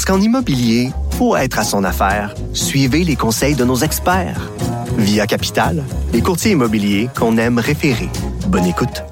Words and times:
Parce 0.00 0.16
qu'en 0.16 0.24
immobilier, 0.24 0.92
pour 1.18 1.36
être 1.36 1.58
à 1.58 1.62
son 1.62 1.84
affaire, 1.84 2.34
suivez 2.54 3.04
les 3.04 3.16
conseils 3.16 3.54
de 3.54 3.66
nos 3.66 3.76
experts. 3.76 4.50
Via 4.96 5.26
Capital, 5.26 5.84
les 6.14 6.22
courtiers 6.22 6.52
immobiliers 6.52 7.10
qu'on 7.14 7.36
aime 7.36 7.58
référer. 7.58 8.08
Bonne 8.48 8.64
écoute. 8.64 9.04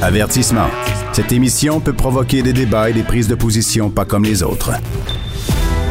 Avertissement. 0.00 0.68
Cette 1.12 1.30
émission 1.32 1.78
peut 1.78 1.92
provoquer 1.92 2.40
des 2.42 2.54
débats 2.54 2.88
et 2.88 2.94
des 2.94 3.02
prises 3.02 3.28
de 3.28 3.34
position 3.34 3.90
pas 3.90 4.06
comme 4.06 4.24
les 4.24 4.42
autres. 4.42 4.70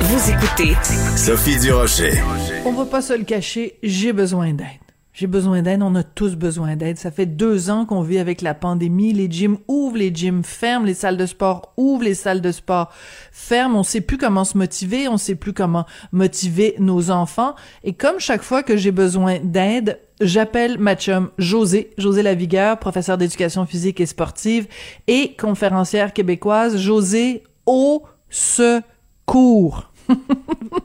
Vous 0.01 0.31
écoutez 0.31 0.75
Sophie 1.15 1.59
Durocher. 1.59 2.23
On 2.65 2.71
va 2.71 2.85
pas 2.85 3.03
se 3.03 3.13
le 3.13 3.23
cacher, 3.23 3.75
j'ai 3.83 4.13
besoin 4.13 4.51
d'aide. 4.51 4.88
J'ai 5.19 5.27
besoin 5.27 5.61
d'aide, 5.61 5.81
on 5.83 5.95
a 5.95 6.03
tous 6.03 6.37
besoin 6.37 6.77
d'aide. 6.77 6.97
Ça 6.97 7.11
fait 7.11 7.25
deux 7.25 7.69
ans 7.69 7.85
qu'on 7.85 8.03
vit 8.03 8.19
avec 8.19 8.41
la 8.41 8.53
pandémie. 8.53 9.11
Les 9.11 9.29
gyms 9.29 9.57
ouvrent, 9.67 9.97
les 9.97 10.15
gyms 10.15 10.45
ferment, 10.45 10.85
les 10.85 10.93
salles 10.93 11.17
de 11.17 11.25
sport 11.25 11.73
ouvrent, 11.75 12.05
les 12.05 12.13
salles 12.13 12.39
de 12.39 12.53
sport 12.53 12.89
ferment. 13.33 13.79
On 13.79 13.83
sait 13.83 13.99
plus 13.99 14.17
comment 14.17 14.45
se 14.45 14.57
motiver, 14.57 15.09
on 15.09 15.17
sait 15.17 15.35
plus 15.35 15.51
comment 15.51 15.85
motiver 16.13 16.75
nos 16.79 17.11
enfants. 17.11 17.55
Et 17.83 17.91
comme 17.91 18.17
chaque 18.21 18.43
fois 18.43 18.63
que 18.63 18.77
j'ai 18.77 18.91
besoin 18.91 19.39
d'aide, 19.43 19.99
j'appelle 20.21 20.77
ma 20.77 20.95
chum 20.95 21.31
José, 21.37 21.91
José 21.97 22.21
Lavigueur, 22.21 22.79
professeur 22.79 23.17
d'éducation 23.17 23.65
physique 23.65 23.99
et 23.99 24.05
sportive 24.05 24.67
et 25.07 25.35
conférencière 25.35 26.13
québécoise. 26.13 26.77
José, 26.77 27.43
au 27.65 28.03
secours. 28.29 29.91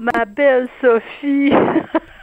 Ma 0.00 0.24
belle 0.24 0.68
Sophie. 0.80 1.52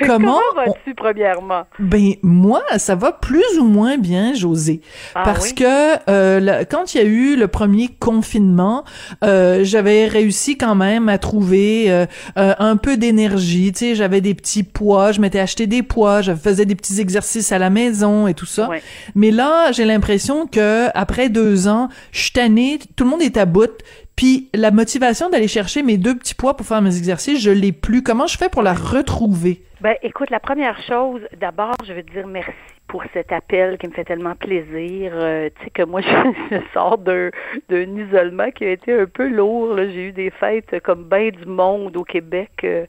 Comment 0.00 0.16
Comment 0.50 0.66
vas-tu, 0.66 0.94
premièrement? 0.94 1.62
Ben 1.78 2.12
moi, 2.22 2.62
ça 2.76 2.94
va 2.94 3.12
plus 3.12 3.58
ou 3.58 3.64
moins 3.64 3.96
bien, 3.96 4.34
José, 4.34 4.80
Ah 5.14 5.22
parce 5.24 5.48
oui? 5.48 5.54
que 5.56 6.10
euh, 6.10 6.64
quand 6.70 6.94
il 6.94 6.98
y 6.98 7.00
a 7.00 7.04
eu 7.04 7.36
le 7.36 7.48
premier 7.48 7.88
confinement, 7.98 8.84
euh, 9.24 9.60
j'avais 9.64 10.06
réussi 10.06 10.56
quand 10.58 10.74
même 10.74 11.08
à 11.08 11.18
trouver 11.18 11.90
euh, 11.90 12.06
euh, 12.38 12.54
un 12.58 12.76
peu 12.76 12.96
d'énergie. 12.96 13.72
Tu 13.72 13.78
sais, 13.78 13.94
j'avais 13.94 14.20
des 14.20 14.34
petits 14.34 14.62
poids, 14.62 15.12
je 15.12 15.20
m'étais 15.20 15.40
acheté 15.40 15.66
des 15.66 15.82
poids, 15.82 16.20
je 16.22 16.34
faisais 16.34 16.66
des 16.66 16.74
petits 16.74 17.00
exercices 17.00 17.50
à 17.52 17.58
la 17.58 17.70
maison 17.70 18.26
et 18.26 18.34
tout 18.34 18.46
ça. 18.46 18.68
Ouais. 18.68 18.82
Mais 19.14 19.30
là, 19.30 19.72
j'ai 19.72 19.84
l'impression 19.84 20.46
que 20.46 20.88
après 20.94 21.28
deux 21.30 21.68
ans, 21.68 21.88
je 22.12 22.20
suis 22.20 22.32
tannée, 22.32 22.78
tout 22.96 23.04
le 23.04 23.10
monde 23.10 23.22
est 23.22 23.36
à 23.36 23.46
bout. 23.46 23.70
Puis 24.16 24.48
la 24.54 24.70
motivation 24.70 25.28
d'aller 25.28 25.48
chercher 25.48 25.82
mes 25.82 25.98
deux 25.98 26.16
petits 26.16 26.34
poids 26.34 26.56
pour 26.56 26.66
faire 26.66 26.80
mes 26.82 26.96
exercices, 26.96 27.42
je 27.42 27.50
l'ai 27.50 27.72
plus. 27.72 28.02
Comment 28.02 28.26
je 28.26 28.38
fais 28.38 28.48
pour 28.48 28.62
la 28.62 28.72
retrouver? 28.72 29.60
Ben, 29.82 29.94
écoute, 30.02 30.30
la 30.30 30.40
première 30.40 30.80
chose, 30.82 31.20
d'abord, 31.38 31.76
je 31.86 31.92
veux 31.92 32.02
te 32.02 32.10
dire 32.12 32.26
merci 32.26 32.50
pour 32.88 33.02
cet 33.12 33.30
appel 33.30 33.76
qui 33.76 33.88
me 33.88 33.92
fait 33.92 34.04
tellement 34.04 34.34
plaisir. 34.34 35.12
Euh, 35.14 35.50
tu 35.58 35.64
sais 35.64 35.70
que 35.70 35.82
moi, 35.82 36.00
je, 36.50 36.56
je 36.56 36.60
sors 36.72 36.96
d'un 36.96 37.30
d'un 37.68 37.96
isolement 37.96 38.50
qui 38.52 38.64
a 38.64 38.70
été 38.70 38.92
un 38.98 39.06
peu 39.06 39.28
lourd. 39.28 39.74
là. 39.74 39.86
J'ai 39.90 40.08
eu 40.08 40.12
des 40.12 40.30
fêtes 40.30 40.80
comme 40.82 41.04
bien 41.04 41.28
du 41.28 41.44
monde 41.44 41.96
au 41.96 42.04
Québec. 42.04 42.50
euh, 42.64 42.86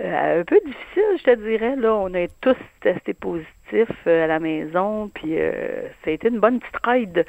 euh, 0.00 0.40
un 0.40 0.44
peu 0.44 0.58
difficile, 0.64 1.02
je 1.18 1.22
te 1.24 1.34
dirais. 1.36 1.76
Là, 1.76 1.94
on 1.94 2.12
a 2.14 2.26
tous 2.40 2.56
testé 2.80 3.14
positif 3.14 3.88
euh, 4.06 4.24
à 4.24 4.26
la 4.26 4.38
maison, 4.40 5.10
puis 5.14 5.34
euh, 5.38 5.82
ça 6.04 6.10
a 6.10 6.10
été 6.10 6.28
une 6.28 6.40
bonne 6.40 6.58
petite 6.60 6.76
ride. 6.84 7.24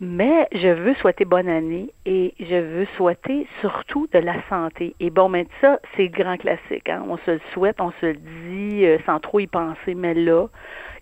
Mais 0.00 0.46
je 0.52 0.68
veux 0.68 0.94
souhaiter 0.94 1.24
bonne 1.24 1.48
année 1.48 1.92
et 2.06 2.32
je 2.38 2.54
veux 2.54 2.86
souhaiter 2.96 3.48
surtout 3.60 4.06
de 4.12 4.20
la 4.20 4.36
santé. 4.48 4.94
Et 5.00 5.10
bon, 5.10 5.28
mais 5.28 5.46
ça, 5.60 5.80
c'est 5.96 6.04
le 6.04 6.08
grand 6.10 6.36
classique. 6.36 6.88
Hein? 6.88 7.04
On 7.08 7.16
se 7.18 7.32
le 7.32 7.40
souhaite, 7.52 7.80
on 7.80 7.90
se 8.00 8.06
le 8.06 8.14
dit 8.14 8.86
euh, 8.86 8.98
sans 9.06 9.18
trop 9.18 9.40
y 9.40 9.48
penser, 9.48 9.94
mais 9.96 10.14
là, 10.14 10.46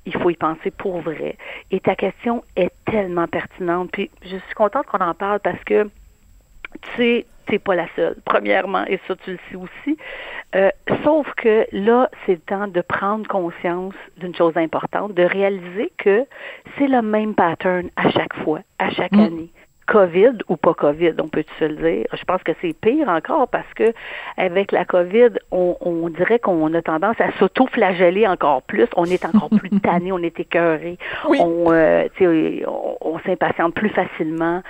il 0.07 0.15
faut 0.15 0.31
y 0.31 0.37
penser 0.37 0.71
pour 0.71 1.01
vrai. 1.01 1.37
Et 1.71 1.81
ta 1.81 1.95
question 1.95 2.43
est 2.57 2.73
tellement 2.87 3.27
pertinente. 3.27 3.91
Puis 3.93 4.11
je 4.23 4.37
suis 4.37 4.55
contente 4.55 4.87
qu'on 4.87 5.05
en 5.05 5.13
parle 5.13 5.41
parce 5.41 5.63
que 5.65 5.85
tu 5.85 6.91
sais, 6.97 7.27
t'es 7.47 7.59
pas 7.59 7.75
la 7.75 7.87
seule, 7.97 8.17
premièrement, 8.25 8.85
et 8.87 8.99
ça, 9.07 9.15
tu 9.25 9.33
le 9.33 9.39
sais 9.51 9.57
aussi. 9.57 9.97
Euh, 10.55 10.71
sauf 11.05 11.27
que 11.37 11.67
là, 11.73 12.09
c'est 12.25 12.33
le 12.33 12.39
temps 12.41 12.67
de 12.69 12.81
prendre 12.81 13.27
conscience 13.29 13.95
d'une 14.19 14.35
chose 14.35 14.57
importante, 14.57 15.15
de 15.15 15.23
réaliser 15.23 15.93
que 15.99 16.25
c'est 16.79 16.89
le 16.89 17.03
même 17.03 17.35
pattern 17.35 17.89
à 17.97 18.11
chaque 18.11 18.35
fois, 18.45 18.61
à 18.79 18.91
chaque 18.91 19.13
Mm. 19.13 19.21
année. 19.21 19.51
COVID 19.89 20.39
ou 20.49 20.57
pas 20.57 20.75
COVID, 20.75 21.13
on 21.23 21.29
peut 21.29 21.45
se 21.61 21.65
le 21.65 21.77
dire? 21.77 22.07
Je 22.13 22.25
pense 22.25 22.43
que 22.43 22.51
c'est 22.61 22.73
pire 22.77 23.09
encore 23.09 23.47
parce 23.47 23.73
que 23.77 23.93
avec 24.37 24.73
la 24.73 24.85
COVID, 24.85 25.29
on, 25.53 25.77
on 25.81 26.09
dirait 26.09 26.41
qu'on 26.41 26.75
a 26.75 26.83
tendance 26.83 27.15
à 27.21 27.31
s'auto-flageller 27.39 28.27
encore 28.27 28.63
plus. 28.63 28.89
On 28.97 29.05
est 29.05 29.25
encore 29.25 29.49
plus 29.49 29.71
tanné, 29.83 30.11
on 30.11 30.19
est 30.19 30.41
écœuré, 30.41 30.99
Oui. 31.29 31.39
on, 31.41 31.67
euh, 31.73 32.09
on 33.01 33.19
s'impatiente 33.21 33.75
plus 33.75 33.91
facilement. 33.91 34.61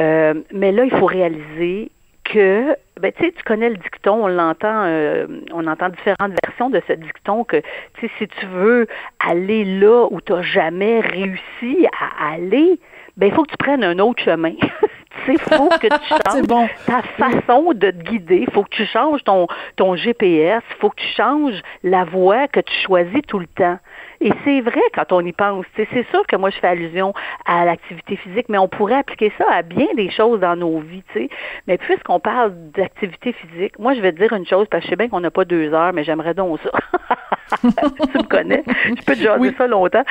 Euh, 0.00 0.32
mais 0.50 0.72
là, 0.72 0.84
il 0.84 0.90
faut 0.92 1.04
réaliser 1.04 1.90
que 2.34 2.76
ben 3.00 3.12
tu 3.12 3.24
sais 3.24 3.32
tu 3.32 3.42
connais 3.44 3.70
le 3.70 3.76
dicton 3.76 4.24
on 4.24 4.28
l'entend 4.28 4.84
euh, 4.86 5.26
on 5.52 5.66
entend 5.68 5.88
différentes 5.88 6.32
versions 6.44 6.68
de 6.68 6.82
ce 6.88 6.94
dicton 6.94 7.44
que 7.44 7.62
si 8.00 8.08
tu 8.08 8.46
veux 8.46 8.88
aller 9.24 9.64
là 9.64 10.08
où 10.10 10.20
tu 10.20 10.32
n'as 10.32 10.42
jamais 10.42 11.00
réussi 11.00 11.86
à 12.00 12.32
aller 12.32 12.80
ben 13.16 13.28
il 13.28 13.32
faut 13.32 13.44
que 13.44 13.50
tu 13.50 13.56
prennes 13.56 13.84
un 13.84 13.98
autre 14.00 14.22
chemin. 14.22 14.54
Sais 15.26 15.36
faut 15.38 15.68
que 15.68 15.86
tu 15.86 16.08
changes 16.28 16.46
bon. 16.48 16.68
ta 16.86 17.02
façon 17.02 17.72
de 17.72 17.92
te 17.92 18.10
guider. 18.10 18.46
Faut 18.52 18.64
que 18.64 18.74
tu 18.74 18.84
changes 18.84 19.22
ton 19.22 19.46
ton 19.76 19.94
GPS 19.94 20.62
faut 20.80 20.90
que 20.90 21.00
tu 21.00 21.06
changes 21.16 21.62
la 21.84 22.04
voie 22.04 22.48
que 22.48 22.60
tu 22.60 22.74
choisis 22.84 23.22
tout 23.28 23.38
le 23.38 23.46
temps 23.46 23.78
et 24.24 24.32
c'est 24.44 24.60
vrai 24.62 24.80
quand 24.94 25.12
on 25.12 25.20
y 25.20 25.32
pense. 25.32 25.66
C'est 25.76 26.06
sûr 26.10 26.26
que 26.26 26.36
moi, 26.36 26.50
je 26.50 26.58
fais 26.58 26.66
allusion 26.68 27.12
à 27.46 27.64
l'activité 27.64 28.16
physique, 28.16 28.46
mais 28.48 28.58
on 28.58 28.68
pourrait 28.68 28.96
appliquer 28.96 29.30
ça 29.38 29.44
à 29.52 29.62
bien 29.62 29.86
des 29.96 30.10
choses 30.10 30.40
dans 30.40 30.56
nos 30.56 30.78
vies. 30.80 31.02
tu 31.12 31.20
sais. 31.20 31.28
Mais 31.66 31.76
puisqu'on 31.78 32.20
parle 32.20 32.52
d'activité 32.74 33.32
physique, 33.32 33.78
moi, 33.78 33.94
je 33.94 34.00
vais 34.00 34.12
te 34.12 34.18
dire 34.18 34.32
une 34.32 34.46
chose, 34.46 34.66
parce 34.70 34.80
que 34.82 34.86
je 34.86 34.90
sais 34.90 34.96
bien 34.96 35.08
qu'on 35.08 35.20
n'a 35.20 35.30
pas 35.30 35.44
deux 35.44 35.72
heures, 35.74 35.92
mais 35.92 36.04
j'aimerais 36.04 36.34
donc 36.34 36.58
ça. 36.62 36.70
tu 37.60 37.66
me 38.18 38.22
connais. 38.28 38.64
Je 38.66 39.04
peux 39.04 39.14
te 39.14 39.20
jaser 39.20 39.38
Oui. 39.40 39.54
ça 39.58 39.66
longtemps. 39.66 40.04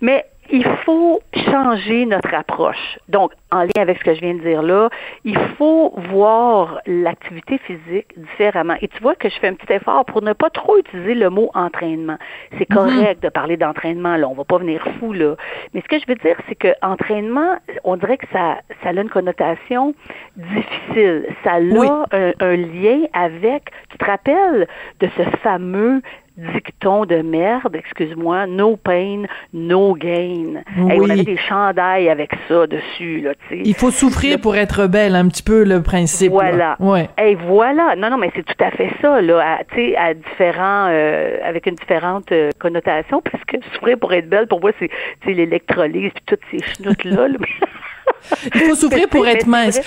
Mais 0.00 0.24
il 0.50 0.64
faut 0.84 1.20
changer 1.34 2.06
notre 2.06 2.32
approche. 2.34 2.98
Donc, 3.08 3.32
en 3.50 3.62
lien 3.62 3.70
avec 3.80 3.98
ce 3.98 4.04
que 4.04 4.14
je 4.14 4.20
viens 4.20 4.34
de 4.34 4.40
dire 4.40 4.62
là, 4.62 4.88
il 5.24 5.38
faut 5.56 5.94
voir 6.10 6.80
l'activité 6.86 7.58
physique 7.58 8.08
différemment. 8.16 8.74
Et 8.82 8.88
tu 8.88 9.00
vois 9.02 9.14
que 9.14 9.28
je 9.28 9.38
fais 9.38 9.48
un 9.48 9.54
petit 9.54 9.72
effort 9.72 10.04
pour 10.04 10.22
ne 10.22 10.32
pas 10.32 10.50
trop 10.50 10.78
utiliser 10.78 11.14
le 11.14 11.30
mot 11.30 11.50
entraînement. 11.54 12.16
C'est 12.58 12.66
correct 12.66 13.22
de 13.22 13.28
parler 13.28 13.56
d'entraînement, 13.56 14.16
là. 14.16 14.28
On 14.28 14.34
va 14.34 14.44
pas 14.44 14.58
venir 14.58 14.86
fou, 14.98 15.12
là. 15.12 15.34
Mais 15.74 15.80
ce 15.82 15.88
que 15.88 15.98
je 15.98 16.04
veux 16.06 16.14
dire, 16.16 16.36
c'est 16.48 16.54
que 16.54 16.68
entraînement, 16.82 17.56
on 17.84 17.96
dirait 17.96 18.18
que 18.18 18.26
ça, 18.32 18.58
ça 18.82 18.90
a 18.90 18.92
une 18.92 19.08
connotation 19.10 19.94
difficile. 20.36 21.26
Ça 21.44 21.54
a 21.54 21.60
Oui. 21.60 21.88
un, 22.12 22.32
un 22.40 22.56
lien 22.56 23.00
avec, 23.12 23.70
tu 23.90 23.98
te 23.98 24.04
rappelles 24.04 24.66
de 25.00 25.08
ce 25.16 25.22
fameux 25.42 26.02
dicton 26.38 27.04
de 27.04 27.16
merde, 27.16 27.74
excuse-moi, 27.74 28.46
no 28.46 28.76
pain, 28.76 29.24
no 29.52 29.94
gain. 29.94 30.62
Hey, 30.76 31.00
on 31.00 31.02
Oui. 31.04 31.10
avait 31.10 31.24
des 31.24 31.36
chandails 31.36 32.08
avec 32.08 32.30
ça 32.46 32.66
dessus, 32.66 33.20
là, 33.22 33.32
tu 33.48 33.56
sais. 33.56 33.62
Il 33.64 33.74
faut 33.74 33.90
souffrir 33.90 34.40
pour 34.40 34.56
être 34.56 34.86
belle, 34.86 35.16
un 35.16 35.26
petit 35.28 35.42
peu 35.42 35.64
le 35.64 35.82
principe. 35.82 36.32
là. 36.32 36.38
Voilà. 36.38 36.76
Ouais. 36.78 37.08
Et 37.20 37.34
voilà. 37.34 37.96
Non, 37.96 38.10
non, 38.10 38.18
mais 38.18 38.30
c'est 38.36 38.44
tout 38.44 38.64
à 38.64 38.70
fait 38.70 38.90
ça, 39.02 39.20
là, 39.20 39.58
tu 39.70 39.76
sais, 39.76 39.96
à 39.96 40.14
différents, 40.14 40.86
euh, 40.90 41.38
avec 41.44 41.66
une 41.66 41.74
différente 41.74 42.30
euh, 42.32 42.50
connotation, 42.60 43.20
parce 43.20 43.42
que 43.44 43.56
souffrir 43.74 43.98
pour 43.98 44.12
être 44.12 44.28
belle, 44.28 44.46
pour 44.46 44.60
moi, 44.60 44.70
c'est, 44.78 44.88
tu 44.88 45.28
sais, 45.28 45.34
l'électrolyse, 45.34 46.12
puis 46.14 46.22
toutes 46.26 46.40
ces 46.50 46.58
chenoutes-là, 46.74 47.28
là. 47.28 47.38
Il 48.54 48.60
faut 48.60 48.74
souffrir 48.74 49.08
pour 49.10 49.26
être 49.26 49.46
mince. 49.46 49.80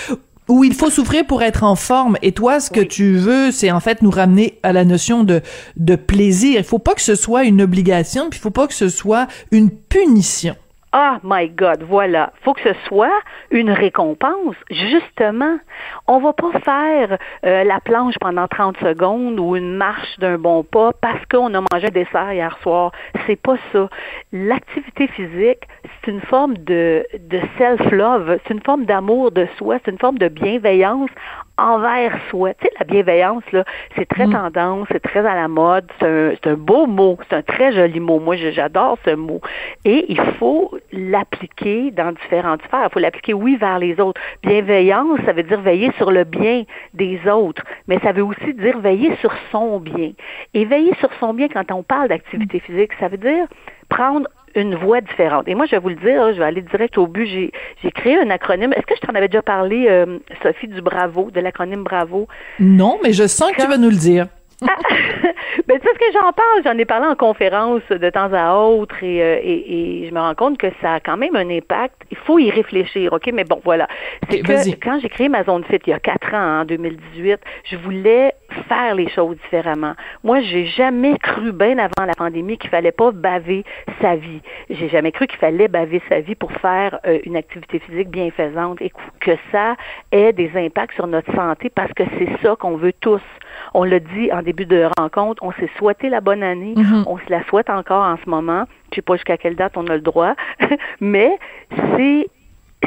Ou 0.51 0.65
il 0.65 0.73
faut 0.73 0.89
souffrir 0.89 1.25
pour 1.25 1.41
être 1.43 1.63
en 1.63 1.75
forme. 1.75 2.17
Et 2.21 2.33
toi, 2.33 2.59
ce 2.59 2.69
que 2.69 2.81
Oui. 2.81 2.87
tu 2.87 3.15
veux, 3.15 3.51
c'est 3.51 3.71
en 3.71 3.79
fait 3.79 4.01
nous 4.01 4.11
ramener 4.11 4.59
à 4.63 4.73
la 4.73 4.83
notion 4.83 5.23
de, 5.23 5.41
de 5.77 5.95
plaisir. 5.95 6.59
Il 6.59 6.65
faut 6.65 6.77
pas 6.77 6.93
que 6.93 7.01
ce 7.01 7.15
soit 7.15 7.45
une 7.45 7.61
obligation, 7.61 8.29
puis 8.29 8.37
il 8.37 8.41
faut 8.41 8.49
pas 8.51 8.67
que 8.67 8.73
ce 8.73 8.89
soit 8.89 9.27
une 9.51 9.69
punition. 9.69 10.55
Ah, 10.93 11.19
my 11.23 11.47
God, 11.47 11.83
voilà. 11.83 12.33
Faut 12.43 12.53
que 12.53 12.61
ce 12.61 12.73
soit 12.87 13.21
une 13.49 13.71
récompense, 13.71 14.55
justement. 14.69 15.57
On 16.07 16.19
va 16.19 16.33
pas 16.33 16.51
faire 16.59 17.17
euh, 17.45 17.63
la 17.63 17.79
planche 17.79 18.15
pendant 18.19 18.45
30 18.49 18.75
secondes 18.77 19.39
ou 19.39 19.55
une 19.55 19.77
marche 19.77 20.19
d'un 20.19 20.37
bon 20.37 20.63
pas 20.63 20.91
parce 20.99 21.25
qu'on 21.31 21.53
a 21.53 21.61
mangé 21.61 21.87
un 21.87 21.91
dessert 21.91 22.33
hier 22.33 22.57
soir. 22.61 22.91
C'est 23.25 23.41
pas 23.41 23.55
ça. 23.71 23.87
L'activité 24.33 25.07
physique, 25.07 25.65
c'est 26.03 26.11
une 26.11 26.21
forme 26.21 26.57
de, 26.57 27.05
de 27.17 27.39
self-love, 27.57 28.39
c'est 28.45 28.53
une 28.53 28.61
forme 28.61 28.83
d'amour 28.83 29.31
de 29.31 29.47
soi, 29.57 29.77
c'est 29.85 29.91
une 29.91 29.99
forme 29.99 30.17
de 30.17 30.27
bienveillance 30.27 31.09
envers 31.61 32.17
soi. 32.29 32.53
Tu 32.55 32.65
sais, 32.65 32.73
la 32.79 32.85
bienveillance, 32.85 33.43
là, 33.51 33.63
c'est 33.95 34.07
très 34.07 34.27
Mm. 34.27 34.33
tendance, 34.33 34.87
c'est 34.91 35.01
très 35.01 35.19
à 35.25 35.35
la 35.35 35.47
mode, 35.47 35.85
c'est 35.99 36.07
un, 36.07 36.31
c'est 36.35 36.49
un 36.49 36.55
beau 36.55 36.87
mot, 36.87 37.17
c'est 37.29 37.35
un 37.35 37.41
très 37.41 37.71
joli 37.71 37.99
mot. 37.99 38.19
Moi, 38.19 38.35
j'adore 38.35 38.97
ce 39.05 39.15
mot. 39.15 39.41
Et 39.85 40.05
il 40.09 40.21
faut 40.39 40.77
l'appliquer 40.91 41.91
dans 41.91 42.11
différentes 42.11 42.61
sphères. 42.63 42.87
Il 42.89 42.93
faut 42.93 42.99
l'appliquer, 42.99 43.33
oui, 43.33 43.55
vers 43.57 43.79
les 43.79 43.99
autres. 43.99 44.19
Bienveillance, 44.43 45.19
ça 45.25 45.33
veut 45.33 45.43
dire 45.43 45.61
veiller 45.61 45.91
sur 45.97 46.11
le 46.11 46.23
bien 46.23 46.63
des 46.93 47.19
autres, 47.27 47.63
mais 47.87 47.99
ça 47.99 48.11
veut 48.11 48.23
aussi 48.23 48.53
dire 48.53 48.79
veiller 48.79 49.15
sur 49.17 49.33
son 49.51 49.79
bien. 49.79 50.11
Et 50.53 50.65
veiller 50.65 50.93
sur 50.99 51.09
son 51.19 51.33
bien, 51.33 51.47
quand 51.47 51.71
on 51.71 51.83
parle 51.83 52.09
d'activité 52.09 52.59
physique, 52.59 52.91
ça 52.99 53.07
veut 53.07 53.17
dire 53.17 53.45
prendre 53.89 54.27
une 54.55 54.75
voie 54.75 55.01
différente. 55.01 55.47
Et 55.47 55.55
moi, 55.55 55.65
je 55.65 55.71
vais 55.71 55.79
vous 55.79 55.89
le 55.89 55.95
dire, 55.95 56.33
je 56.33 56.39
vais 56.39 56.45
aller 56.45 56.61
direct 56.61 56.97
au 56.97 57.07
but. 57.07 57.25
J'ai, 57.25 57.51
j'ai 57.83 57.91
créé 57.91 58.17
un 58.17 58.29
acronyme. 58.29 58.73
Est-ce 58.73 58.85
que 58.85 58.95
je 58.95 59.05
t'en 59.05 59.13
avais 59.13 59.27
déjà 59.27 59.41
parlé, 59.41 59.87
euh, 59.89 60.19
Sophie, 60.43 60.67
du 60.67 60.81
Bravo, 60.81 61.31
de 61.31 61.39
l'acronyme 61.39 61.83
Bravo? 61.83 62.27
Non, 62.59 62.99
mais 63.03 63.13
je 63.13 63.27
sens 63.27 63.51
que 63.51 63.61
tu 63.61 63.67
vas 63.67 63.77
nous 63.77 63.89
le 63.89 63.95
dire. 63.95 64.27
ben, 64.61 65.79
tu 65.79 65.87
sais 65.87 65.93
ce 65.93 65.99
que 65.99 66.13
j'en 66.13 66.31
parle, 66.33 66.61
j'en 66.63 66.77
ai 66.77 66.85
parlé 66.85 67.07
en 67.07 67.15
conférence 67.15 67.81
de 67.89 68.09
temps 68.11 68.31
à 68.31 68.53
autre 68.55 69.03
et, 69.03 69.21
euh, 69.23 69.39
et, 69.41 70.03
et 70.03 70.07
je 70.07 70.13
me 70.13 70.19
rends 70.19 70.35
compte 70.35 70.59
que 70.59 70.67
ça 70.81 70.93
a 70.93 70.99
quand 70.99 71.17
même 71.17 71.35
un 71.35 71.49
impact. 71.49 71.95
Il 72.11 72.17
faut 72.25 72.39
y 72.39 72.49
réfléchir, 72.51 73.13
OK? 73.13 73.29
Mais 73.33 73.43
bon, 73.43 73.61
voilà. 73.63 73.87
C'est 74.29 74.39
que 74.41 74.75
quand 74.83 74.99
j'ai 75.01 75.09
créé 75.09 75.29
ma 75.29 75.43
zone 75.43 75.63
fit 75.65 75.79
il 75.85 75.89
y 75.89 75.93
a 75.93 75.99
quatre 75.99 76.33
ans, 76.33 76.61
en 76.61 76.65
2018, 76.65 77.39
je 77.65 77.77
voulais 77.77 78.33
faire 78.67 78.95
les 78.95 79.09
choses 79.09 79.37
différemment. 79.43 79.93
Moi, 80.23 80.41
j'ai 80.41 80.65
jamais 80.65 81.17
cru, 81.17 81.51
bien 81.51 81.77
avant 81.77 82.05
la 82.05 82.13
pandémie, 82.13 82.57
qu'il 82.57 82.69
fallait 82.69 82.91
pas 82.91 83.11
baver 83.11 83.63
sa 84.01 84.15
vie. 84.15 84.41
J'ai 84.69 84.89
jamais 84.89 85.11
cru 85.11 85.27
qu'il 85.27 85.39
fallait 85.39 85.67
baver 85.67 86.01
sa 86.09 86.19
vie 86.19 86.35
pour 86.35 86.51
faire 86.53 86.99
euh, 87.05 87.19
une 87.25 87.35
activité 87.35 87.79
physique 87.79 88.09
bienfaisante 88.09 88.81
et 88.81 88.91
que 89.19 89.31
ça 89.51 89.75
ait 90.11 90.33
des 90.33 90.51
impacts 90.55 90.95
sur 90.95 91.07
notre 91.07 91.33
santé 91.33 91.69
parce 91.69 91.91
que 91.93 92.03
c'est 92.17 92.29
ça 92.43 92.55
qu'on 92.55 92.75
veut 92.77 92.93
tous. 92.99 93.21
On 93.73 93.83
l'a 93.83 93.99
dit 93.99 94.31
en 94.33 94.41
début 94.41 94.65
de 94.65 94.87
rencontre, 94.97 95.43
on 95.43 95.51
s'est 95.53 95.69
souhaité 95.77 96.09
la 96.09 96.21
bonne 96.21 96.43
année, 96.43 96.73
Mhm. 96.75 97.03
on 97.07 97.17
se 97.17 97.29
la 97.29 97.43
souhaite 97.45 97.69
encore 97.69 98.03
en 98.03 98.17
ce 98.23 98.29
moment. 98.29 98.65
Je 98.91 98.95
sais 98.95 99.01
pas 99.01 99.15
jusqu'à 99.15 99.37
quelle 99.37 99.55
date 99.55 99.73
on 99.77 99.87
a 99.87 99.95
le 99.95 100.01
droit, 100.01 100.35
mais 101.01 101.37
c'est 101.95 102.27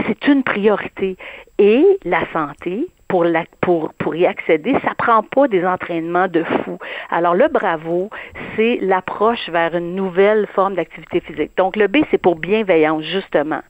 c'est 0.07 0.27
une 0.27 0.43
priorité. 0.43 1.17
Et 1.59 1.85
la 2.05 2.21
santé, 2.33 2.89
pour, 3.09 3.25
pour, 3.61 3.93
pour 3.95 4.17
y 4.17 4.27
accéder, 4.27 4.75
ça 4.85 4.95
prend 4.97 5.23
pas 5.23 5.47
des 5.47 5.65
entraînements 5.65 6.27
de 6.27 6.43
fou. 6.43 6.79
Alors, 7.11 7.35
le 7.35 7.49
bravo, 7.49 8.11
c'est 8.57 8.79
l'approche 8.81 9.49
vers 9.51 9.75
une 9.75 9.95
nouvelle 9.95 10.47
forme 10.55 10.75
d'activité 10.75 11.21
physique. 11.21 11.53
Donc, 11.57 11.77
le 11.77 11.87
B, 11.89 11.99
c'est 12.11 12.19
pour 12.19 12.37
bienveillance, 12.37 13.03
justement. 13.05 13.61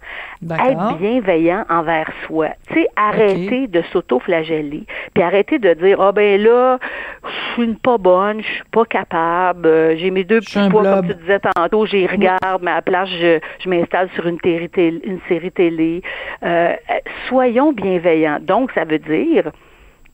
Être 0.71 0.99
bienveillant 0.99 1.65
envers 1.71 2.11
soi. 2.27 2.49
Tu 2.69 2.75
sais, 2.75 2.89
arrêter 2.97 3.67
de 3.67 3.83
s'auto-flageller, 3.93 4.85
puis 5.15 5.23
arrêter 5.23 5.59
de 5.59 5.75
dire, 5.75 6.01
ah 6.01 6.13
ben 6.13 6.41
là, 6.43 6.79
je 7.25 7.63
suis 7.63 7.75
pas 7.75 7.99
bonne, 7.99 8.41
je 8.43 8.47
suis 8.47 8.65
pas 8.71 8.85
capable, 8.85 9.67
euh, 9.67 9.97
j'ai 9.97 10.11
mes 10.11 10.25
deux 10.25 10.41
petits 10.41 10.59
poids, 10.71 10.83
blob. 10.83 10.95
comme 10.97 11.09
tu 11.09 11.15
disais 11.23 11.41
tantôt, 11.41 11.87
j'y 11.87 12.07
regarde, 12.07 12.63
mais 12.63 12.71
à 12.71 12.77
la 12.77 12.83
place, 12.83 13.09
je, 13.11 13.39
je 13.63 13.69
m'installe 13.69 14.09
sur 14.15 14.27
une, 14.27 14.39
téri- 14.39 14.69
télé- 14.69 15.01
une 15.05 15.21
série 15.29 15.51
télé. 15.53 16.03
Euh, 16.43 16.73
euh, 16.91 16.95
soyons 17.29 17.73
bienveillants. 17.73 18.39
Donc, 18.41 18.71
ça 18.73 18.85
veut 18.85 18.99
dire, 18.99 19.51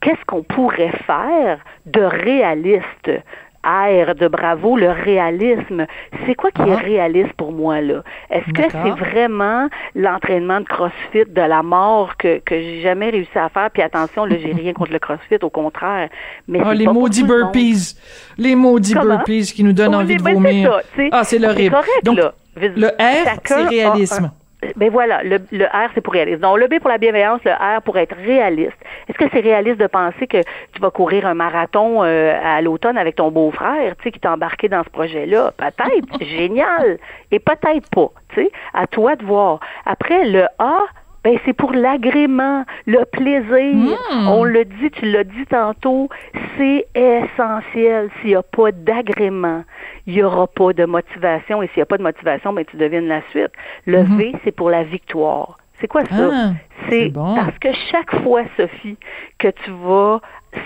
qu'est-ce 0.00 0.24
qu'on 0.26 0.42
pourrait 0.42 0.92
faire 1.06 1.58
de 1.86 2.02
réaliste? 2.02 3.10
R 3.64 4.14
de 4.14 4.26
bravo, 4.28 4.76
le 4.76 4.90
réalisme. 4.90 5.86
C'est 6.26 6.34
quoi 6.34 6.50
qui 6.50 6.62
est 6.62 6.72
Ah. 6.72 6.76
réaliste 6.76 7.32
pour 7.34 7.52
moi, 7.52 7.80
là? 7.80 8.02
Est-ce 8.30 8.50
que 8.52 8.62
c'est 8.70 8.90
vraiment 8.90 9.68
l'entraînement 9.94 10.60
de 10.60 10.64
CrossFit 10.66 11.24
de 11.28 11.40
la 11.42 11.62
mort 11.62 12.16
que, 12.16 12.38
que 12.38 12.54
j'ai 12.60 12.80
jamais 12.80 13.10
réussi 13.10 13.36
à 13.38 13.48
faire? 13.48 13.70
Puis 13.70 13.82
attention, 13.82 14.24
là, 14.24 14.36
j'ai 14.42 14.52
rien 14.52 14.72
contre 14.72 14.92
le 14.92 14.98
CrossFit, 14.98 15.36
au 15.42 15.50
contraire. 15.50 16.08
Mais 16.48 16.60
Ah, 16.64 16.72
les 16.74 16.84
pas 16.86 16.92
maudits 16.92 17.22
le 17.22 17.26
burpees. 17.28 17.96
Les 18.38 18.54
maudits 18.54 18.94
Comment? 18.94 19.16
burpees 19.16 19.52
qui 19.54 19.62
nous 19.64 19.72
donnent 19.72 19.94
envie 19.94 20.16
de 20.16 20.22
vomir. 20.22 20.80
Ça, 20.96 21.02
ah, 21.12 21.24
c'est 21.24 21.38
l'horrible. 21.38 21.74
correct, 21.74 22.04
Donc, 22.04 22.16
là. 22.18 22.32
le 22.56 22.86
R, 22.88 23.38
c'est 23.44 23.64
réalisme. 23.66 24.24
un- 24.24 24.32
Ben 24.76 24.90
voilà, 24.90 25.22
le, 25.22 25.38
le 25.52 25.64
R, 25.64 25.90
c'est 25.94 26.00
pour 26.00 26.12
réalisme. 26.12 26.40
Donc, 26.40 26.58
le 26.58 26.66
B 26.68 26.78
pour 26.80 26.90
la 26.90 26.98
bienveillance, 26.98 27.40
le 27.44 27.52
R 27.52 27.80
pour 27.82 27.96
être 27.96 28.14
réaliste. 28.16 28.76
Est-ce 29.08 29.16
que 29.16 29.24
c'est 29.32 29.40
réaliste 29.40 29.78
de 29.78 29.86
penser 29.86 30.26
que 30.26 30.42
tu 30.72 30.80
vas 30.80 30.90
courir 30.90 31.26
un 31.26 31.34
marathon 31.34 32.02
euh, 32.02 32.38
à 32.42 32.60
l'automne 32.60 32.98
avec 32.98 33.16
ton 33.16 33.30
beau-frère, 33.30 33.96
tu 33.96 34.04
sais, 34.04 34.10
qui 34.12 34.20
t'a 34.20 34.32
embarqué 34.32 34.68
dans 34.68 34.84
ce 34.84 34.90
projet-là? 34.90 35.52
Peut-être, 35.56 36.24
génial. 36.24 36.98
Et 37.30 37.38
peut-être 37.38 37.88
pas, 37.90 38.10
tu 38.34 38.42
sais. 38.42 38.50
À 38.74 38.86
toi 38.86 39.16
de 39.16 39.24
voir. 39.24 39.60
Après, 39.86 40.26
le 40.26 40.44
A, 40.58 40.80
ben 41.24 41.38
c'est 41.44 41.52
pour 41.52 41.72
l'agrément, 41.72 42.64
le 42.86 43.04
plaisir. 43.04 43.98
On 44.28 44.44
le 44.44 44.64
dit, 44.64 44.90
tu 44.90 45.10
l'as 45.10 45.24
dit 45.24 45.46
tantôt, 45.48 46.08
c'est 46.56 46.86
essentiel. 46.94 48.10
S'il 48.20 48.30
n'y 48.30 48.34
a 48.34 48.42
pas 48.42 48.72
d'agrément, 48.72 49.64
il 50.06 50.14
n'y 50.14 50.22
aura 50.22 50.46
pas 50.46 50.72
de 50.72 50.84
motivation. 50.84 51.62
Et 51.62 51.66
s'il 51.68 51.78
n'y 51.78 51.82
a 51.82 51.86
pas 51.86 51.98
de 51.98 52.02
motivation, 52.02 52.52
ben 52.52 52.64
tu 52.64 52.76
devines 52.76 53.08
la 53.08 53.22
suite. 53.30 53.52
Le 53.86 54.02
V, 54.02 54.34
c'est 54.44 54.52
pour 54.52 54.70
la 54.70 54.82
victoire. 54.82 55.56
C'est 55.80 55.88
quoi 55.88 56.04
ça? 56.04 56.30
Ah, 56.32 56.50
c'est 56.90 57.08
bon. 57.08 57.34
parce 57.34 57.58
que 57.58 57.68
chaque 57.90 58.14
fois, 58.22 58.42
Sophie, 58.56 58.98
que 59.38 59.48
tu 59.48 59.70
vas 59.82 60.20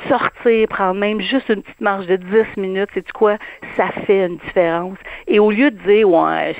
sortir, 0.08 0.66
prendre 0.68 0.98
même 0.98 1.20
juste 1.20 1.48
une 1.48 1.62
petite 1.62 1.80
marche 1.80 2.06
de 2.06 2.16
10 2.16 2.56
minutes, 2.56 2.88
c'est 2.94 3.12
quoi? 3.12 3.36
Ça 3.76 3.88
fait 4.06 4.26
une 4.26 4.38
différence. 4.38 4.98
Et 5.28 5.38
au 5.38 5.52
lieu 5.52 5.70
de 5.70 5.78
dire, 5.86 6.08
ouais, 6.08 6.56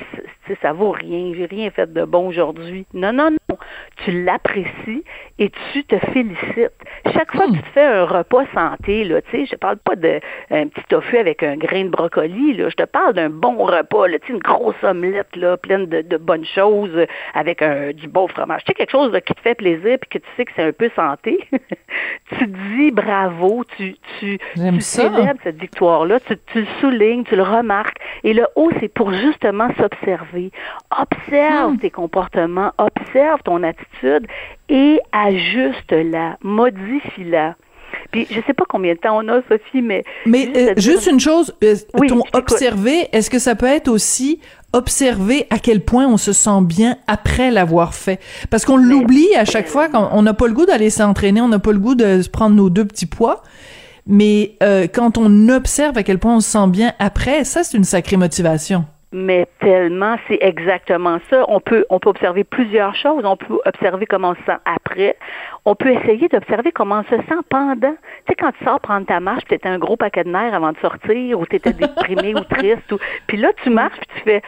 ça 0.61 0.71
vaut 0.71 0.91
rien, 0.91 1.33
j'ai 1.35 1.45
rien 1.47 1.69
fait 1.69 1.91
de 1.91 2.05
bon 2.05 2.27
aujourd'hui. 2.27 2.85
Non, 2.93 3.11
non, 3.11 3.31
non. 3.31 3.37
Tu 4.03 4.23
l'apprécies 4.23 5.03
et 5.39 5.51
tu 5.71 5.83
te 5.85 5.97
félicites. 5.97 6.71
Chaque 7.13 7.31
fois 7.31 7.47
que 7.47 7.53
tu 7.53 7.61
te 7.61 7.69
fais 7.69 7.83
un 7.85 8.03
repas 8.05 8.43
santé, 8.53 9.03
là, 9.05 9.21
tu 9.21 9.31
sais, 9.31 9.45
je 9.45 9.55
parle 9.55 9.77
pas 9.77 9.95
de 9.95 10.19
un 10.51 10.67
petit 10.67 10.83
tofu 10.89 11.17
avec 11.17 11.43
un 11.43 11.55
grain 11.55 11.85
de 11.85 11.89
brocoli, 11.89 12.53
là. 12.53 12.69
Je 12.69 12.75
te 12.75 12.83
parle 12.83 13.13
d'un 13.13 13.29
bon 13.29 13.57
repas, 13.65 14.07
là, 14.07 14.19
tu 14.19 14.27
sais, 14.27 14.33
une 14.33 14.39
grosse 14.39 14.81
omelette, 14.83 15.35
là, 15.35 15.57
pleine 15.57 15.85
de, 15.87 16.01
de 16.01 16.17
bonnes 16.17 16.45
choses, 16.45 16.91
euh, 16.95 17.05
avec 17.33 17.61
un, 17.61 17.91
du 17.91 18.07
beau 18.07 18.27
fromage. 18.27 18.63
Tu 18.63 18.67
sais, 18.67 18.73
quelque 18.73 18.91
chose 18.91 19.11
là, 19.11 19.21
qui 19.21 19.33
te 19.33 19.41
fait 19.41 19.55
plaisir 19.55 19.97
puis 19.99 20.09
que 20.09 20.17
tu 20.19 20.29
sais 20.35 20.45
que 20.45 20.51
c'est 20.55 20.63
un 20.63 20.73
peu 20.73 20.89
santé. 20.95 21.47
tu 22.37 22.47
dis 22.47 22.91
bravo, 22.91 23.63
tu, 23.77 23.95
tu, 24.19 24.37
célèbres 24.81 25.39
cette 25.43 25.59
victoire-là, 25.59 26.19
tu, 26.21 26.35
tu 26.47 26.61
le 26.61 26.67
soulignes, 26.79 27.23
tu 27.23 27.35
le 27.35 27.43
remarques. 27.43 27.97
Et 28.23 28.33
le 28.33 28.45
haut, 28.55 28.71
c'est 28.79 28.89
pour 28.93 29.13
justement 29.13 29.69
s'observer. 29.77 30.51
Observe 30.91 31.73
Hmm. 31.73 31.77
tes 31.77 31.89
comportements, 31.89 32.71
observe 32.77 33.41
ton 33.43 33.63
attitude 33.65 34.27
et 34.69 34.99
ajuste-la, 35.11 36.37
modifie-la. 36.41 37.55
Puis, 38.11 38.27
je 38.29 38.39
sais 38.45 38.53
pas 38.53 38.65
combien 38.67 38.93
de 38.93 38.99
temps 38.99 39.17
on 39.17 39.27
a, 39.27 39.41
Sophie, 39.49 39.81
mais... 39.81 40.03
Mais 40.25 40.45
juste 40.45 40.57
euh, 40.57 40.73
juste 40.77 41.07
une 41.07 41.19
chose, 41.19 41.55
euh, 41.63 41.75
Oui, 41.95 42.07
ton 42.07 42.21
observer, 42.33 43.07
est-ce 43.11 43.29
que 43.29 43.39
ça 43.39 43.55
peut 43.55 43.65
être 43.65 43.87
aussi 43.87 44.39
observer 44.73 45.47
à 45.49 45.59
quel 45.59 45.81
point 45.81 46.05
on 46.07 46.17
se 46.17 46.33
sent 46.33 46.61
bien 46.61 46.97
après 47.07 47.51
l'avoir 47.51 47.93
fait? 47.93 48.19
Parce 48.49 48.65
qu'on 48.65 48.77
l'oublie 48.77 49.33
à 49.35 49.45
chaque 49.45 49.67
fois, 49.67 49.87
quand 49.87 50.09
on 50.11 50.21
n'a 50.21 50.33
pas 50.33 50.47
le 50.47 50.53
goût 50.53 50.65
d'aller 50.65 50.89
s'entraîner, 50.89 51.41
on 51.41 51.47
n'a 51.47 51.59
pas 51.59 51.71
le 51.71 51.79
goût 51.79 51.95
de 51.95 52.21
se 52.21 52.29
prendre 52.29 52.55
nos 52.55 52.69
deux 52.69 52.85
petits 52.85 53.05
poids. 53.05 53.41
Mais 54.07 54.55
euh, 54.61 54.87
quand 54.87 55.17
on 55.17 55.49
observe 55.49 55.97
à 55.97 56.03
quel 56.03 56.19
point 56.19 56.35
on 56.35 56.39
se 56.39 56.51
sent 56.51 56.67
bien 56.67 56.93
après, 56.99 57.43
ça 57.43 57.63
c'est 57.63 57.75
une 57.75 57.83
sacrée 57.83 58.17
motivation. 58.17 58.85
Mais 59.11 59.47
tellement, 59.59 60.17
c'est 60.27 60.39
exactement 60.41 61.19
ça. 61.29 61.45
On 61.47 61.59
peut, 61.59 61.85
on 61.89 61.99
peut 61.99 62.09
observer 62.09 62.43
plusieurs 62.43 62.95
choses. 62.95 63.23
On 63.23 63.37
peut 63.37 63.59
observer 63.65 64.05
comment 64.05 64.31
on 64.31 64.35
se 64.35 64.43
sent 64.45 64.57
après. 64.65 65.15
On 65.63 65.75
peut 65.75 65.91
essayer 65.91 66.27
d'observer 66.27 66.71
comment 66.71 66.99
on 66.99 67.03
se 67.03 67.21
sent 67.23 67.41
pendant. 67.49 67.95
Tu 67.95 68.23
sais, 68.27 68.35
quand 68.35 68.51
tu 68.57 68.65
sors 68.65 68.79
prendre 68.79 69.05
ta 69.05 69.19
marche, 69.19 69.45
tu 69.47 69.53
étais 69.53 69.69
un 69.69 69.79
gros 69.79 69.95
paquet 69.95 70.23
de 70.23 70.29
nerfs 70.29 70.53
avant 70.53 70.71
de 70.71 70.77
sortir, 70.79 71.39
ou 71.39 71.45
tu 71.45 71.55
étais 71.55 71.73
déprimé 71.73 72.35
ou 72.35 72.43
triste. 72.43 72.91
Ou... 72.91 72.97
Puis 73.27 73.37
là, 73.37 73.49
tu 73.63 73.69
marches, 73.69 73.97
puis 73.99 74.07
tu 74.15 74.21
fais 74.21 74.41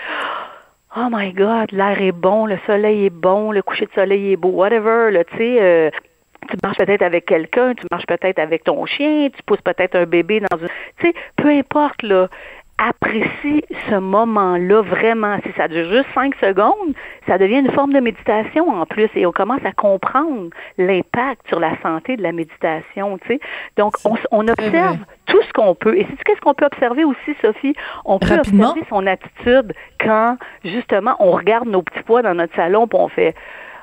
Oh 0.96 1.10
my 1.12 1.32
God, 1.32 1.72
l'air 1.74 2.02
est 2.02 2.12
bon, 2.12 2.46
le 2.46 2.58
soleil 2.66 3.06
est 3.06 3.10
bon, 3.12 3.52
le 3.52 3.62
coucher 3.62 3.86
de 3.86 3.92
soleil 3.92 4.34
est 4.34 4.36
beau, 4.36 4.50
whatever, 4.50 5.12
là, 5.12 5.24
tu 5.26 5.38
sais. 5.38 5.58
euh, 5.62 5.92
tu 6.50 6.56
marches 6.64 6.78
peut-être 6.78 7.02
avec 7.02 7.26
quelqu'un, 7.26 7.74
tu 7.76 7.86
marches 7.92 8.06
peut-être 8.06 8.40
avec 8.40 8.64
ton 8.64 8.86
chien, 8.86 9.28
tu 9.36 9.44
pousses 9.44 9.62
peut-être 9.62 9.96
un 9.96 10.06
bébé 10.06 10.40
dans 10.40 10.58
une... 10.58 10.70
Tu 10.98 11.08
sais, 11.08 11.14
peu 11.36 11.50
importe, 11.50 12.02
là, 12.04 12.30
apprécie 12.78 13.64
ce 13.90 13.96
moment-là 13.96 14.82
vraiment. 14.82 15.38
Si 15.44 15.52
ça 15.58 15.68
dure 15.68 15.90
juste 15.90 16.08
cinq 16.14 16.36
secondes, 16.36 16.94
ça 17.26 17.38
devient 17.38 17.60
une 17.60 17.72
forme 17.72 17.94
de 17.94 18.00
méditation 18.00 18.70
en 18.70 18.86
plus 18.86 19.10
et 19.16 19.26
on 19.26 19.32
commence 19.32 19.64
à 19.66 19.72
comprendre 19.72 20.50
l'impact 20.78 21.48
sur 21.48 21.60
la 21.60 21.80
santé 21.82 22.18
de 22.18 22.24
la 22.24 22.32
méditation, 22.32 23.18
tu 23.20 23.28
sais. 23.28 23.40
Donc, 23.78 23.96
on, 24.32 24.48
observe 24.48 24.98
tout 25.26 25.42
ce 25.42 25.54
qu'on 25.54 25.76
peut. 25.76 25.98
Et 25.98 26.06
c'est 26.10 26.24
qu'est-ce 26.24 26.42
qu'on 26.42 26.54
peut 26.54 26.66
observer 26.66 27.04
aussi, 27.04 27.36
Sophie? 27.42 27.76
On 28.06 28.20
peut 28.20 28.36
Rapidement. 28.36 28.70
observer 28.70 28.88
son 28.90 29.08
attitude 29.08 29.74
quand, 30.00 30.38
justement, 30.64 31.16
on 31.20 31.32
regarde 31.32 31.68
nos 31.68 31.82
petits 31.82 32.04
pois 32.04 32.22
dans 32.22 32.36
notre 32.36 32.56
salon 32.56 32.88
puis 32.88 33.00
on 33.00 33.08
fait 33.08 33.36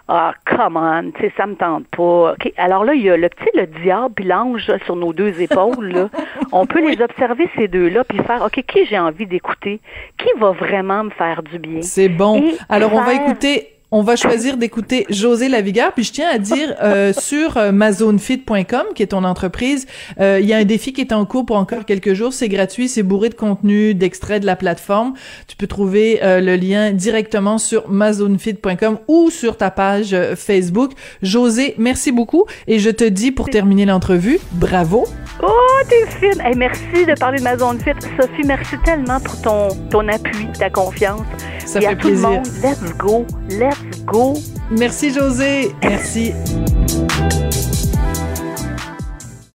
ah, 0.07 0.35
come 0.45 0.77
on, 0.77 1.13
tu 1.13 1.23
sais, 1.23 1.33
ça 1.37 1.47
me 1.47 1.55
tente 1.55 1.87
pas. 1.89 2.33
OK. 2.33 2.53
Alors 2.59 2.85
là, 2.85 2.95
il 2.95 3.03
y 3.03 3.11
a 3.11 3.17
le 3.17 3.29
petit, 3.29 3.49
le 3.55 3.67
diable 3.67 4.15
puis 4.15 4.27
l'ange 4.27 4.71
sur 4.85 4.97
nos 4.97 5.15
deux 5.15 5.41
épaules. 5.41 5.93
Là. 5.93 6.09
On 6.53 6.67
peut 6.67 6.87
les 6.87 7.01
observer, 7.01 7.49
ces 7.57 7.69
deux-là, 7.69 8.05
puis 8.05 8.19
faire, 8.19 8.43
OK, 8.43 8.63
qui 8.67 8.85
j'ai 8.87 8.99
envie 8.99 9.27
d'écouter? 9.27 9.81
Qui 10.19 10.29
va 10.39 10.51
vraiment 10.51 11.05
me 11.05 11.11
faire 11.11 11.43
du 11.43 11.59
bien? 11.59 11.81
C'est 11.81 12.11
bon. 12.11 12.37
Et 12.37 12.55
Alors 12.69 12.93
on 12.93 13.03
va 13.03 13.15
écouter 13.15 13.74
on 13.91 14.03
va 14.03 14.17
choisir 14.17 14.57
d'écouter 14.57 15.07
José 15.09 15.49
Lavigueur. 15.49 15.93
Puis 15.93 16.05
je 16.05 16.13
tiens 16.13 16.29
à 16.29 16.39
dire 16.39 16.75
euh, 16.83 17.13
sur 17.13 17.57
euh, 17.57 17.71
mazonefit.com, 17.71 18.87
qui 18.95 19.03
est 19.03 19.09
ton 19.09 19.25
entreprise, 19.25 19.87
euh, 20.21 20.41
il 20.41 20.47
y 20.47 20.53
a 20.53 20.57
un 20.57 20.65
défi 20.65 20.93
qui 20.93 21.01
est 21.01 21.13
en 21.13 21.25
cours 21.27 21.47
pour 21.47 21.57
encore 21.57 21.85
quelques 21.85 22.15
jours. 22.15 22.33
C'est 22.33 22.49
gratuit, 22.49 22.89
c'est 22.89 23.03
bourré 23.03 23.29
de 23.29 23.35
contenu, 23.35 23.95
d'extraits 23.95 24.41
de 24.41 24.47
la 24.47 24.57
plateforme. 24.57 25.15
Tu 25.47 25.57
peux 25.57 25.67
trouver 25.67 26.19
le 26.23 26.57
lien 26.57 26.93
directement 26.93 27.59
sur 27.59 27.89
mazonefit.com 27.89 28.99
ou 29.09 29.31
sur 29.31 29.57
ta 29.57 29.71
page 29.71 30.17
Facebook. 30.37 30.93
José, 31.23 31.75
merci 31.79 32.11
beaucoup. 32.13 32.47
Et 32.67 32.79
je 32.79 32.91
te 32.91 33.05
dis 33.05 33.31
pour 33.31 33.49
terminer 33.49 33.87
l'entrevue, 33.87 34.41
bravo. 34.53 35.07
Oh, 35.43 35.49
t'es 35.89 36.07
fine. 36.19 36.41
Hey, 36.41 36.57
merci 36.57 37.07
de 37.07 37.19
parler 37.19 37.39
de 37.39 37.45
ma 37.45 37.57
zone 37.57 37.79
fit. 37.81 37.93
Sophie, 38.21 38.47
merci 38.47 38.77
tellement 38.85 39.21
pour 39.21 39.41
ton, 39.43 39.69
ton 39.91 40.09
appui, 40.09 40.49
ta 40.59 40.71
confiance. 40.71 41.23
Ça 41.67 41.79
Et 41.79 41.83
fait 41.83 41.89
à 41.89 41.97
tout 41.97 42.09
le 42.09 42.17
monde, 42.19 42.47
let's 42.63 42.97
go, 42.97 43.27
let's 43.49 44.05
go. 44.05 44.35
Merci 44.71 45.13
José. 45.13 45.73
Merci. 45.83 46.33